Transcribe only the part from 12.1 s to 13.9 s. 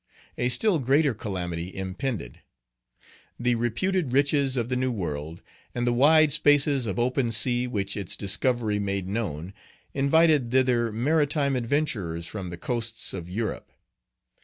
from the coasts of Europe.